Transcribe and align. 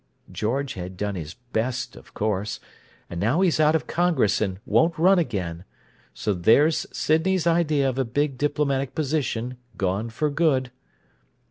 George 0.31 0.73
had 0.73 0.97
done 0.97 1.13
his 1.13 1.35
best, 1.53 1.95
of 1.95 2.15
course, 2.15 2.59
and 3.07 3.19
now 3.19 3.41
he's 3.41 3.59
out 3.59 3.75
of 3.75 3.85
Congress, 3.85 4.41
and 4.41 4.57
won't 4.65 4.97
run 4.97 5.19
again—so 5.19 6.33
there's 6.33 6.87
Sydney's 6.91 7.45
idea 7.45 7.87
of 7.87 7.99
a 7.99 8.03
big 8.03 8.35
diplomatic 8.35 8.95
position 8.95 9.57
gone 9.77 10.09
for 10.09 10.31
good. 10.31 10.71